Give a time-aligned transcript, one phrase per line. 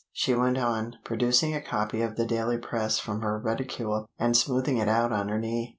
[0.11, 4.77] she went on, producing a copy of the Daily Press from her reticule and smoothing
[4.77, 5.69] it out on her knee.